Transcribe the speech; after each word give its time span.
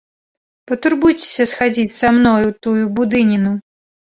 Патурбуйцеся 0.71 1.45
схадзіць 1.53 1.97
са 1.99 2.07
мною 2.17 2.41
ў 2.47 2.53
тую 2.67 2.83
будыніну! 3.01 3.57